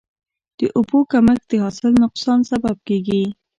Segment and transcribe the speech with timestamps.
[0.59, 3.23] د اوبو کمښت د حاصل نقصان سبب کېږي.